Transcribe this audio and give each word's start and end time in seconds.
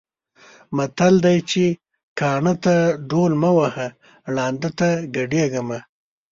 متل 0.75 1.15
دی 1.25 1.37
چې: 1.49 1.65
کاڼۀ 2.19 2.53
ته 2.63 2.75
ډول 3.09 3.31
مه 3.41 3.51
وهه، 3.57 3.87
ړانده 4.33 4.69
ته 4.79 4.89
ګډېږه 5.15 5.61
مه. 5.67 5.79